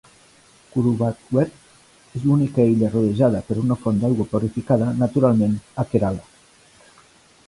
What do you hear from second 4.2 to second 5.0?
purificada